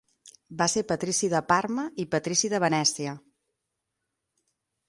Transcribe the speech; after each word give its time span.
Va 0.61 0.67
ser 0.73 0.81
patrici 0.91 1.29
de 1.33 1.41
Parma 1.51 1.85
i 2.05 2.07
Patrici 2.15 2.51
de 2.55 2.63
Venècia. 2.67 3.15